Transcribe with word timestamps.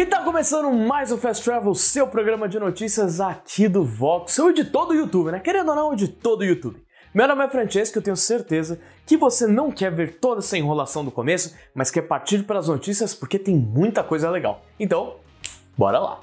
E 0.00 0.06
tá 0.06 0.22
começando 0.22 0.72
mais 0.72 1.12
o 1.12 1.18
Fast 1.18 1.44
Travel, 1.44 1.74
seu 1.74 2.06
programa 2.06 2.48
de 2.48 2.58
notícias 2.58 3.20
aqui 3.20 3.68
do 3.68 3.84
Vox, 3.84 4.32
seu 4.32 4.48
editor 4.48 4.86
do 4.86 4.94
YouTube, 4.94 5.30
né? 5.30 5.38
Querendo 5.38 5.68
ou 5.68 5.76
não, 5.76 5.92
editor 5.92 6.38
do 6.38 6.42
YouTube. 6.42 6.82
Meu 7.12 7.28
nome 7.28 7.44
é 7.44 7.48
Francesco 7.50 7.98
e 7.98 8.00
eu 8.00 8.02
tenho 8.02 8.16
certeza 8.16 8.80
que 9.04 9.18
você 9.18 9.46
não 9.46 9.70
quer 9.70 9.92
ver 9.92 10.14
toda 10.14 10.38
essa 10.38 10.56
enrolação 10.56 11.04
do 11.04 11.10
começo, 11.10 11.54
mas 11.74 11.90
quer 11.90 12.00
partir 12.00 12.44
para 12.44 12.58
as 12.58 12.66
notícias 12.66 13.14
porque 13.14 13.38
tem 13.38 13.54
muita 13.54 14.02
coisa 14.02 14.30
legal. 14.30 14.64
Então, 14.78 15.16
bora 15.76 15.98
lá! 15.98 16.20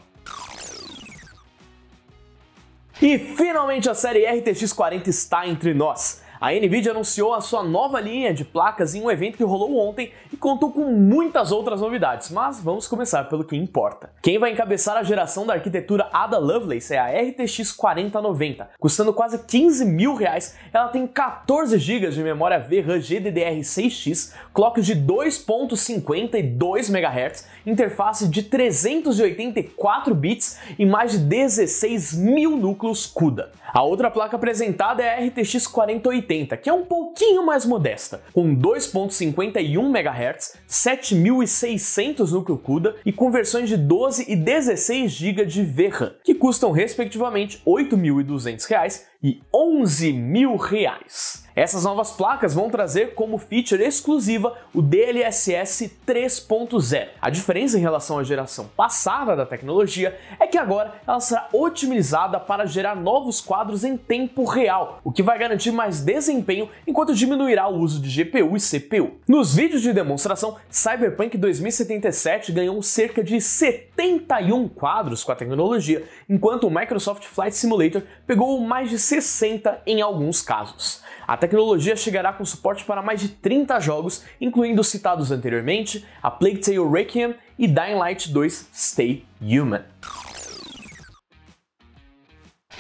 E 3.00 3.20
finalmente 3.20 3.88
a 3.88 3.94
série 3.94 4.26
RTX 4.26 4.74
40 4.74 5.08
está 5.08 5.48
entre 5.48 5.76
nós. 5.76 6.24
A 6.40 6.52
Nvidia 6.52 6.92
anunciou 6.92 7.34
a 7.34 7.42
sua 7.42 7.64
nova 7.64 8.00
linha 8.00 8.34
de 8.34 8.46
placas 8.46 8.94
em 8.94 9.02
um 9.02 9.10
evento 9.10 9.38
que 9.38 9.44
rolou 9.44 9.78
ontem 9.78 10.12
contou 10.38 10.72
com 10.72 10.86
muitas 10.92 11.52
outras 11.52 11.82
novidades, 11.82 12.30
mas 12.30 12.62
vamos 12.62 12.88
começar 12.88 13.24
pelo 13.26 13.44
que 13.44 13.56
importa. 13.56 14.10
Quem 14.22 14.40
vai 14.40 14.52
encabeçar 14.52 14.98
a 14.98 15.04
geração 15.04 15.46
da 15.46 15.54
arquitetura 15.54 16.10
Ada 16.12 16.38
Lovelace 16.38 16.94
é 16.94 17.00
a 17.00 17.08
RTX 17.08 17.72
4090. 17.72 18.70
Custando 18.80 19.14
quase 19.14 19.40
15 19.40 19.86
mil 19.86 20.16
reais, 20.16 20.56
ela 20.72 20.88
tem 20.90 21.06
14 21.08 21.78
GB 21.78 22.10
de 22.10 22.24
memória 22.24 22.60
VRAM 22.60 23.00
GDDR6X, 23.00 24.34
clocks 24.54 24.86
de 24.86 24.96
2.52 24.96 26.90
MHz, 26.90 27.48
interface 27.66 28.28
de 28.28 28.44
384 28.44 30.14
bits 30.14 30.60
e 30.78 30.86
mais 30.86 31.12
de 31.12 31.20
16 31.20 32.14
mil 32.14 32.58
núcleos 32.58 33.06
CUDA. 33.06 33.52
A 33.74 33.84
outra 33.84 34.10
placa 34.10 34.36
apresentada 34.38 35.04
é 35.04 35.14
a 35.14 35.28
RTX 35.28 35.68
4080, 35.68 36.56
que 36.58 36.70
é 36.70 36.74
um 36.74 36.86
pouquinho 36.86 37.46
mais 37.46 37.66
modesta, 37.66 38.22
com 38.34 38.56
2.51 38.56 39.78
MHz, 39.86 40.27
7600 40.68 42.32
núcleo 42.32 42.58
CUDA 42.58 42.96
e 43.06 43.12
com 43.12 43.32
versões 43.32 43.70
de 43.70 43.78
12 43.78 44.26
e 44.28 44.36
16 44.36 45.12
GB 45.12 45.46
de 45.46 45.64
VRAM, 45.64 46.16
que 46.24 46.36
custam 46.36 46.72
respectivamente 46.72 47.58
R$ 47.66 47.84
8.200 47.84 49.04
e 49.24 49.42
11 49.54 50.14
mil 50.14 50.56
reais. 50.56 51.47
Essas 51.58 51.86
novas 51.86 52.12
placas 52.12 52.54
vão 52.54 52.70
trazer 52.70 53.16
como 53.16 53.40
feature 53.40 53.84
exclusiva 53.84 54.56
o 54.76 54.80
DLSS 54.80 55.92
3.0. 56.06 57.08
A 57.20 57.32
diferença 57.32 57.80
em 57.80 57.82
relação 57.82 58.20
à 58.20 58.24
geração 58.24 58.70
passada 58.78 59.36
da 59.36 59.44
tecnologia 59.44 60.16
é 60.40 60.46
que 60.46 60.56
agora 60.56 60.94
ela 61.08 61.20
será 61.20 61.50
otimizada 61.52 62.40
para 62.40 62.68
gerar 62.68 62.96
novos 62.96 63.42
quadros 63.42 63.84
em 63.84 63.98
tempo 63.98 64.44
real, 64.44 65.02
o 65.04 65.12
que 65.12 65.24
vai 65.24 65.40
garantir 65.40 65.72
mais 65.72 66.00
desempenho 66.00 66.70
enquanto 66.86 67.16
diminuirá 67.16 67.68
o 67.68 67.80
uso 67.80 68.00
de 68.00 68.24
GPU 68.24 68.56
e 68.56 68.60
CPU. 68.60 69.16
Nos 69.28 69.56
vídeos 69.56 69.82
de 69.82 69.92
demonstração, 69.92 70.58
Cyberpunk 70.70 71.40
2077 71.40 72.52
ganhou 72.52 72.84
cerca 72.84 73.24
de 73.24 73.42
71 73.42 74.70
quadros 74.70 75.24
com 75.24 75.32
a 75.32 75.36
tecnologia, 75.36 76.04
enquanto 76.30 76.68
o 76.68 76.70
Microsoft 76.70 77.24
Flight 77.24 77.58
Simulator 77.58 78.04
pegou 78.28 78.62
mais 78.62 78.92
de 78.92 79.00
60 79.00 79.82
em 79.88 80.04
alguns 80.04 80.44
casos. 80.44 81.02
Tecnologia 81.48 81.96
chegará 81.96 82.34
com 82.34 82.46
suporte 82.46 82.84
para 82.84 83.02
mais 83.02 83.22
de 83.22 83.30
30 83.30 83.80
jogos, 83.80 84.24
incluindo 84.40 84.82
os 84.82 84.90
citados 84.90 85.32
anteriormente, 85.32 86.06
a 86.22 86.30
Plague 86.30 86.60
Tale 86.60 86.90
Requiem 86.90 87.36
e 87.58 87.68
Dying 87.68 87.96
Light 87.96 88.32
2 88.32 88.70
Stay 88.74 89.26
Human. 89.42 89.84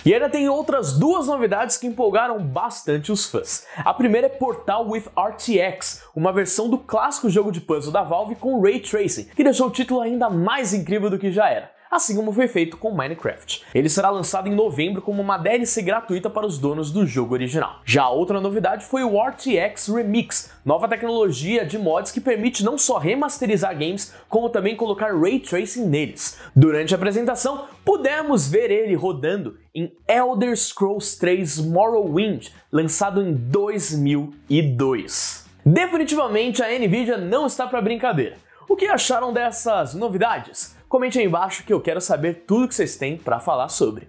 E 0.05 0.13
ainda 0.13 0.29
tem 0.29 0.47
outras 0.47 0.97
duas 0.97 1.27
novidades 1.27 1.75
que 1.75 1.87
empolgaram 1.87 2.39
bastante 2.39 3.11
os 3.11 3.29
fãs. 3.29 3.65
A 3.77 3.93
primeira 3.93 4.27
é 4.27 4.29
Portal 4.29 4.89
with 4.89 5.03
RTX, 5.17 6.03
uma 6.15 6.31
versão 6.31 6.69
do 6.69 6.77
clássico 6.77 7.29
jogo 7.29 7.51
de 7.51 7.59
puzzle 7.59 7.91
da 7.91 8.03
Valve 8.03 8.35
com 8.35 8.61
Ray 8.61 8.79
Tracing, 8.79 9.25
que 9.35 9.43
deixou 9.43 9.67
o 9.67 9.71
título 9.71 10.01
ainda 10.01 10.29
mais 10.29 10.73
incrível 10.73 11.09
do 11.09 11.19
que 11.19 11.31
já 11.31 11.49
era 11.49 11.76
assim 11.91 12.15
como 12.15 12.31
foi 12.31 12.47
feito 12.47 12.77
com 12.77 12.91
Minecraft. 12.91 13.63
Ele 13.73 13.89
será 13.89 14.09
lançado 14.09 14.47
em 14.47 14.55
novembro 14.55 15.01
como 15.01 15.21
uma 15.21 15.37
DLC 15.37 15.81
gratuita 15.81 16.29
para 16.29 16.45
os 16.45 16.57
donos 16.57 16.91
do 16.91 17.05
jogo 17.05 17.33
original. 17.33 17.81
Já 17.85 18.07
outra 18.09 18.39
novidade 18.39 18.85
foi 18.85 19.03
o 19.03 19.21
RTX 19.21 19.87
Remix, 19.87 20.51
nova 20.63 20.87
tecnologia 20.87 21.65
de 21.65 21.77
mods 21.77 22.11
que 22.11 22.21
permite 22.21 22.63
não 22.63 22.77
só 22.77 22.97
remasterizar 22.97 23.77
games, 23.77 24.13
como 24.29 24.49
também 24.49 24.75
colocar 24.75 25.17
ray 25.17 25.39
tracing 25.39 25.87
neles. 25.87 26.39
Durante 26.55 26.93
a 26.93 26.97
apresentação, 26.97 27.65
pudemos 27.83 28.47
ver 28.47 28.71
ele 28.71 28.95
rodando 28.95 29.57
em 29.73 29.91
Elder 30.07 30.55
Scrolls 30.55 31.19
3 31.19 31.59
Morrowind, 31.59 32.49
lançado 32.71 33.21
em 33.21 33.33
2002. 33.33 35.45
Definitivamente 35.65 36.63
a 36.63 36.79
Nvidia 36.79 37.17
não 37.17 37.45
está 37.45 37.67
para 37.67 37.81
brincadeira. 37.81 38.37
O 38.69 38.75
que 38.75 38.85
acharam 38.85 39.33
dessas 39.33 39.93
novidades? 39.93 40.76
Comente 40.87 41.19
aí 41.19 41.25
embaixo 41.25 41.63
que 41.63 41.73
eu 41.73 41.81
quero 41.81 41.99
saber 41.99 42.45
tudo 42.47 42.67
que 42.67 42.75
vocês 42.75 42.95
têm 42.95 43.17
para 43.17 43.39
falar 43.39 43.67
sobre. 43.67 44.07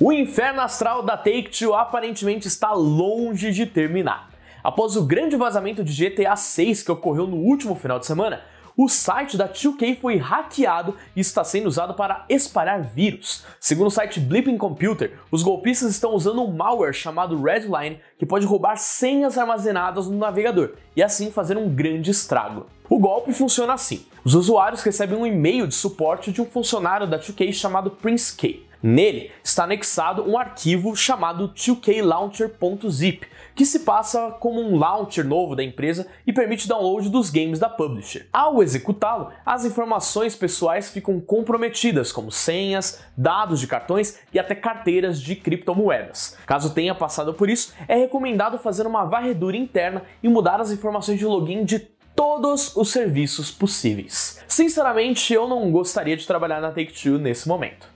O 0.00 0.12
inferno 0.12 0.60
astral 0.60 1.02
da 1.02 1.16
Take-Two 1.16 1.74
aparentemente 1.74 2.48
está 2.48 2.72
longe 2.72 3.52
de 3.52 3.66
terminar. 3.66 4.30
Após 4.64 4.96
o 4.96 5.04
grande 5.04 5.36
vazamento 5.36 5.84
de 5.84 6.08
GTA 6.08 6.36
6 6.36 6.82
que 6.82 6.92
ocorreu 6.92 7.26
no 7.26 7.36
último 7.36 7.74
final 7.74 7.98
de 7.98 8.06
semana, 8.06 8.42
o 8.76 8.88
site 8.88 9.38
da 9.38 9.48
2K 9.48 9.98
foi 9.98 10.18
hackeado 10.18 10.94
e 11.14 11.20
está 11.20 11.42
sendo 11.42 11.66
usado 11.66 11.94
para 11.94 12.26
espalhar 12.28 12.82
vírus. 12.82 13.44
Segundo 13.58 13.86
o 13.86 13.90
site 13.90 14.20
Blipping 14.20 14.58
Computer, 14.58 15.18
os 15.30 15.42
golpistas 15.42 15.90
estão 15.90 16.12
usando 16.14 16.42
um 16.42 16.52
malware 16.52 16.92
chamado 16.92 17.42
Redline 17.42 18.00
que 18.18 18.26
pode 18.26 18.44
roubar 18.44 18.76
senhas 18.76 19.38
armazenadas 19.38 20.08
no 20.08 20.18
navegador 20.18 20.74
e 20.94 21.02
assim 21.02 21.30
fazer 21.30 21.56
um 21.56 21.74
grande 21.74 22.10
estrago. 22.10 22.66
O 22.88 22.98
golpe 22.98 23.32
funciona 23.32 23.74
assim: 23.74 24.06
os 24.24 24.34
usuários 24.34 24.82
recebem 24.82 25.18
um 25.18 25.26
e-mail 25.26 25.66
de 25.66 25.74
suporte 25.74 26.30
de 26.30 26.40
um 26.40 26.46
funcionário 26.46 27.06
da 27.06 27.18
2K 27.18 27.52
chamado 27.52 27.90
Prince 27.90 28.36
K. 28.36 28.64
Nele 28.82 29.32
está 29.42 29.64
anexado 29.64 30.22
um 30.28 30.38
arquivo 30.38 30.94
chamado 30.94 31.48
2klauncher.zip, 31.48 33.26
que 33.54 33.64
se 33.64 33.80
passa 33.80 34.30
como 34.38 34.60
um 34.60 34.76
launcher 34.76 35.24
novo 35.24 35.56
da 35.56 35.64
empresa 35.64 36.06
e 36.26 36.32
permite 36.32 36.68
download 36.68 37.08
dos 37.08 37.30
games 37.30 37.58
da 37.58 37.68
publisher. 37.68 38.28
Ao 38.32 38.62
executá-lo, 38.62 39.30
as 39.44 39.64
informações 39.64 40.36
pessoais 40.36 40.90
ficam 40.90 41.18
comprometidas, 41.18 42.12
como 42.12 42.30
senhas, 42.30 43.02
dados 43.16 43.58
de 43.58 43.66
cartões 43.66 44.20
e 44.32 44.38
até 44.38 44.54
carteiras 44.54 45.20
de 45.20 45.34
criptomoedas. 45.34 46.36
Caso 46.46 46.74
tenha 46.74 46.94
passado 46.94 47.34
por 47.34 47.48
isso, 47.50 47.72
é 47.88 47.96
recomendado 47.96 48.58
fazer 48.58 48.86
uma 48.86 49.04
varredura 49.04 49.56
interna 49.56 50.02
e 50.22 50.28
mudar 50.28 50.60
as 50.60 50.70
informações 50.70 51.18
de 51.18 51.24
login 51.24 51.64
de 51.64 51.95
todos 52.16 52.74
os 52.74 52.90
serviços 52.90 53.50
possíveis. 53.50 54.42
Sinceramente, 54.48 55.34
eu 55.34 55.46
não 55.46 55.70
gostaria 55.70 56.16
de 56.16 56.26
trabalhar 56.26 56.60
na 56.60 56.70
Take-Two 56.70 57.18
nesse 57.18 57.46
momento. 57.46 57.94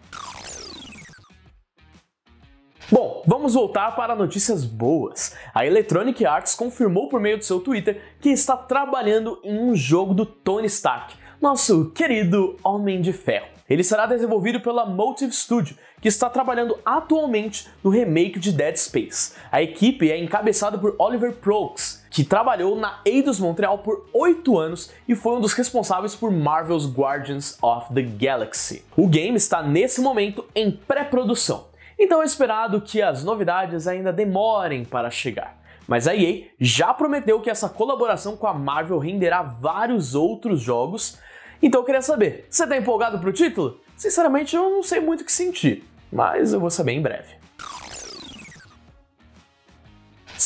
Bom, 2.93 3.23
vamos 3.25 3.55
voltar 3.55 3.95
para 3.95 4.17
notícias 4.17 4.65
boas. 4.65 5.37
A 5.55 5.65
Electronic 5.65 6.27
Arts 6.27 6.55
confirmou 6.57 7.09
por 7.09 7.21
meio 7.21 7.39
do 7.39 7.45
seu 7.45 7.61
Twitter 7.61 8.03
que 8.21 8.31
está 8.31 8.57
trabalhando 8.57 9.41
em 9.45 9.59
um 9.59 9.77
jogo 9.77 10.13
do 10.13 10.27
Tony 10.27 10.67
Stark, 10.67 11.15
nosso 11.41 11.91
querido 11.95 12.57
Homem 12.63 13.01
de 13.01 13.13
Ferro. 13.13 13.47
Ele 13.69 13.83
será 13.83 14.05
desenvolvido 14.05 14.61
pela 14.61 14.85
Motive 14.85 15.33
Studio, 15.33 15.77
que 16.03 16.09
está 16.09 16.29
trabalhando 16.29 16.77
atualmente 16.85 17.69
no 17.83 17.89
remake 17.89 18.39
de 18.39 18.53
Dead 18.53 18.77
Space. 18.77 19.33
A 19.51 19.63
equipe 19.63 20.11
é 20.11 20.19
encabeçada 20.19 20.77
por 20.77 20.95
Oliver 20.99 21.33
Prokes, 21.37 22.05
que 22.11 22.25
trabalhou 22.25 22.77
na 22.77 23.01
Eidos 23.07 23.41
Montreal 23.41 23.79
por 23.79 24.07
8 24.13 24.59
anos 24.59 24.91
e 25.09 25.15
foi 25.15 25.37
um 25.37 25.41
dos 25.41 25.55
responsáveis 25.55 26.15
por 26.15 26.31
Marvel's 26.31 26.87
Guardians 26.87 27.57
of 27.63 27.95
the 27.95 28.03
Galaxy. 28.03 28.85
O 28.97 29.07
game 29.07 29.37
está 29.37 29.63
nesse 29.63 30.01
momento 30.01 30.45
em 30.55 30.71
pré-produção. 30.71 31.69
Então 31.99 32.23
é 32.23 32.27
esperado 32.27 32.81
que 32.81 33.01
as 33.01 33.25
novidades 33.25 33.87
ainda 33.87 34.13
demorem 34.13 34.85
para 34.85 35.11
chegar. 35.11 35.61
Mas 35.91 36.07
a 36.07 36.15
EA 36.15 36.45
já 36.61 36.95
prometeu 36.95 37.41
que 37.41 37.51
essa 37.51 37.69
colaboração 37.69 38.37
com 38.37 38.47
a 38.47 38.55
Marvel 38.55 38.99
renderá 38.99 39.43
vários 39.43 40.15
outros 40.15 40.61
jogos. 40.61 41.19
Então 41.63 41.81
eu 41.81 41.85
queria 41.85 42.03
saber, 42.03 42.47
você 42.49 42.63
está 42.63 42.77
empolgado 42.77 43.19
para 43.19 43.29
o 43.29 43.33
título? 43.33 43.81
Sinceramente 43.97 44.57
eu 44.57 44.71
não 44.71 44.83
sei 44.83 45.01
muito 45.01 45.21
o 45.21 45.25
que 45.25 45.33
sentir, 45.33 45.85
mas 46.11 46.53
eu 46.53 46.61
vou 46.61 46.71
saber 46.71 46.93
em 46.93 47.03
breve. 47.03 47.40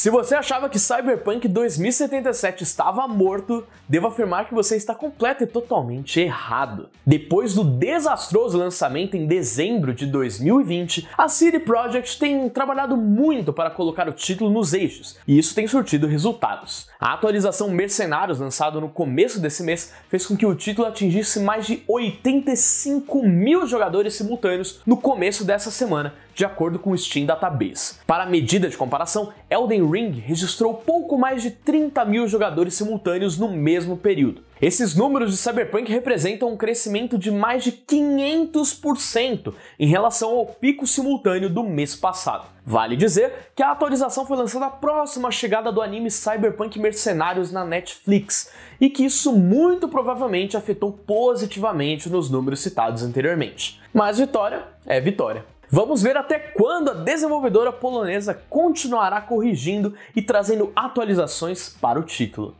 Se 0.04 0.10
você 0.10 0.34
achava 0.34 0.68
que 0.68 0.78
Cyberpunk 0.78 1.48
2077 1.48 2.62
estava 2.62 3.08
morto, 3.08 3.66
devo 3.88 4.06
afirmar 4.06 4.46
que 4.46 4.52
você 4.52 4.76
está 4.76 4.94
completo 4.94 5.44
e 5.44 5.46
totalmente 5.46 6.20
errado. 6.20 6.90
Depois 7.06 7.54
do 7.54 7.64
desastroso 7.64 8.58
lançamento 8.58 9.16
em 9.16 9.26
dezembro 9.26 9.94
de 9.94 10.04
2020, 10.04 11.08
a 11.16 11.26
CD 11.26 11.58
Projekt 11.58 12.18
tem 12.18 12.50
trabalhado 12.50 12.98
muito 12.98 13.50
para 13.50 13.70
colocar 13.70 14.06
o 14.06 14.12
título 14.12 14.50
nos 14.50 14.74
eixos, 14.74 15.16
e 15.26 15.38
isso 15.38 15.54
tem 15.54 15.66
surtido 15.66 16.06
resultados. 16.06 16.86
A 17.00 17.14
atualização 17.14 17.70
Mercenários, 17.70 18.40
lançada 18.40 18.78
no 18.78 18.90
começo 18.90 19.40
desse 19.40 19.62
mês, 19.62 19.90
fez 20.10 20.26
com 20.26 20.36
que 20.36 20.44
o 20.44 20.54
título 20.54 20.86
atingisse 20.86 21.40
mais 21.40 21.66
de 21.66 21.82
85 21.88 23.22
mil 23.22 23.66
jogadores 23.66 24.12
simultâneos 24.12 24.82
no 24.84 24.98
começo 24.98 25.46
dessa 25.46 25.70
semana, 25.70 26.12
de 26.34 26.44
acordo 26.44 26.78
com 26.78 26.90
o 26.90 26.98
Steam 26.98 27.24
Database. 27.24 27.94
Para 28.06 28.26
medida 28.26 28.68
de 28.68 28.76
comparação, 28.76 29.32
Elden 29.54 29.88
Ring 29.88 30.10
registrou 30.18 30.74
pouco 30.74 31.16
mais 31.16 31.40
de 31.40 31.52
30 31.52 32.04
mil 32.04 32.26
jogadores 32.26 32.74
simultâneos 32.74 33.38
no 33.38 33.48
mesmo 33.48 33.96
período. 33.96 34.42
Esses 34.60 34.96
números 34.96 35.30
de 35.30 35.36
Cyberpunk 35.36 35.92
representam 35.92 36.52
um 36.52 36.56
crescimento 36.56 37.16
de 37.16 37.30
mais 37.30 37.62
de 37.62 37.70
500% 37.70 39.54
em 39.78 39.86
relação 39.86 40.30
ao 40.30 40.46
pico 40.46 40.88
simultâneo 40.88 41.48
do 41.48 41.62
mês 41.62 41.94
passado. 41.94 42.46
Vale 42.66 42.96
dizer 42.96 43.50
que 43.54 43.62
a 43.62 43.70
atualização 43.70 44.26
foi 44.26 44.36
lançada 44.36 44.68
próxima 44.68 45.28
à 45.28 45.30
chegada 45.30 45.70
do 45.70 45.80
anime 45.80 46.10
Cyberpunk 46.10 46.76
Mercenários 46.80 47.52
na 47.52 47.64
Netflix 47.64 48.50
e 48.80 48.90
que 48.90 49.04
isso 49.04 49.32
muito 49.32 49.86
provavelmente 49.86 50.56
afetou 50.56 50.90
positivamente 50.90 52.08
nos 52.08 52.28
números 52.28 52.60
citados 52.60 53.04
anteriormente. 53.04 53.80
Mas 53.92 54.18
vitória 54.18 54.64
é 54.84 55.00
vitória. 55.00 55.53
Vamos 55.70 56.02
ver 56.02 56.16
até 56.16 56.38
quando 56.38 56.90
a 56.90 56.94
desenvolvedora 56.94 57.72
polonesa 57.72 58.34
continuará 58.48 59.20
corrigindo 59.20 59.94
e 60.14 60.22
trazendo 60.22 60.72
atualizações 60.74 61.68
para 61.68 61.98
o 61.98 62.02
título. 62.02 62.54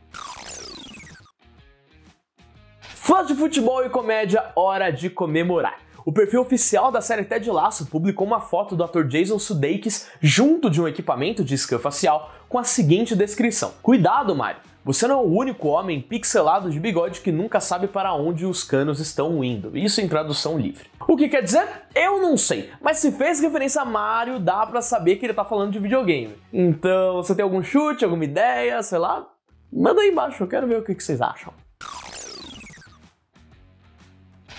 Fãs 2.81 3.27
de 3.27 3.35
futebol 3.35 3.85
e 3.85 3.89
comédia, 3.89 4.51
hora 4.55 4.89
de 4.89 5.09
comemorar. 5.09 5.79
O 6.03 6.11
perfil 6.11 6.41
oficial 6.41 6.91
da 6.91 7.01
série 7.01 7.23
Ted 7.23 7.49
Lasso 7.49 7.87
publicou 7.87 8.27
uma 8.27 8.39
foto 8.39 8.75
do 8.75 8.83
ator 8.83 9.07
Jason 9.07 9.39
Sudeikis 9.39 10.07
junto 10.21 10.69
de 10.69 10.81
um 10.81 10.87
equipamento 10.87 11.43
de 11.43 11.57
scan 11.57 11.79
facial 11.79 12.31
com 12.47 12.59
a 12.59 12.63
seguinte 12.63 13.15
descrição: 13.15 13.73
Cuidado, 13.81 14.35
Mario! 14.35 14.61
Você 14.83 15.07
não 15.07 15.19
é 15.19 15.23
o 15.23 15.35
único 15.35 15.67
homem 15.67 15.99
pixelado 15.99 16.69
de 16.69 16.79
bigode 16.79 17.21
que 17.21 17.31
nunca 17.31 17.59
sabe 17.59 17.87
para 17.87 18.13
onde 18.13 18.45
os 18.45 18.63
canos 18.63 18.99
estão 18.99 19.43
indo. 19.43 19.75
Isso 19.75 19.99
em 19.99 20.07
tradução 20.07 20.59
livre. 20.59 20.87
O 21.07 21.15
que 21.15 21.29
quer 21.29 21.43
dizer? 21.43 21.67
Eu 21.93 22.19
não 22.19 22.35
sei, 22.35 22.71
mas 22.81 22.97
se 22.97 23.11
fez 23.11 23.39
referência 23.39 23.81
a 23.81 23.85
Mario, 23.85 24.39
dá 24.39 24.65
para 24.65 24.81
saber 24.81 25.17
que 25.17 25.25
ele 25.25 25.33
tá 25.33 25.45
falando 25.45 25.71
de 25.71 25.79
videogame. 25.79 26.35
Então, 26.51 27.17
você 27.17 27.35
tem 27.35 27.43
algum 27.43 27.61
chute, 27.61 28.03
alguma 28.03 28.23
ideia, 28.23 28.81
sei 28.81 28.97
lá? 28.97 29.27
Manda 29.71 30.01
aí 30.01 30.09
embaixo, 30.09 30.43
eu 30.43 30.47
quero 30.47 30.67
ver 30.67 30.79
o 30.79 30.83
que 30.83 30.93
vocês 30.93 31.21
acham. 31.21 31.53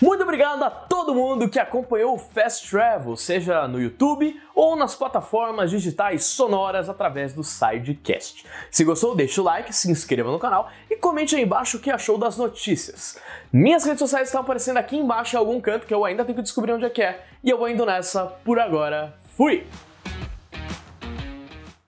Muito 0.01 0.23
obrigado 0.23 0.63
a 0.63 0.69
todo 0.69 1.15
mundo 1.15 1.49
que 1.49 1.59
acompanhou 1.59 2.15
o 2.15 2.19
Fast 2.19 2.69
Travel, 2.71 3.17
seja 3.17 3.67
no 3.67 3.81
YouTube 3.81 4.39
ou 4.55 4.77
nas 4.77 4.95
plataformas 4.95 5.71
digitais 5.71 6.25
sonoras 6.25 6.91
através 6.91 7.33
do 7.33 7.43
Sidecast. 7.43 8.45
Se 8.71 8.85
gostou, 8.85 9.17
deixa 9.17 9.41
o 9.41 9.45
like, 9.45 9.75
se 9.75 9.91
inscreva 9.91 10.31
no 10.31 10.39
canal 10.39 10.71
e 10.97 10.99
comente 10.99 11.37
aí 11.37 11.43
embaixo 11.43 11.77
o 11.77 11.81
que 11.81 11.91
achou 11.91 12.17
das 12.17 12.39
notícias. 12.39 13.19
Minhas 13.53 13.85
redes 13.85 14.01
sociais 14.01 14.29
estão 14.29 14.41
aparecendo 14.41 14.79
aqui 14.79 14.97
embaixo 14.97 15.37
em 15.37 15.39
algum 15.39 15.61
canto 15.61 15.87
que 15.87 15.95
eu 15.95 16.05
ainda 16.05 16.25
tenho 16.25 16.37
que 16.37 16.43
descobrir 16.43 16.73
onde 16.73 16.87
é 16.87 16.91
que 16.91 17.03
é. 17.03 17.23
E 17.45 17.51
eu 17.51 17.59
vou 17.59 17.69
indo 17.69 17.85
nessa 17.85 18.25
por 18.25 18.59
agora. 18.59 19.15
Fui! 19.37 19.67